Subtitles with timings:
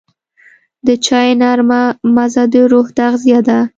[0.87, 1.81] د چای نرمه
[2.15, 3.59] مزه د روح تغذیه ده.